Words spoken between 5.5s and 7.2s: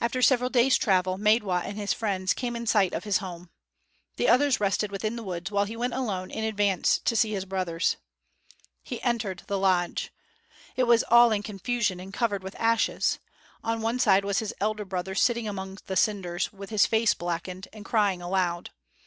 while he went alone in advance to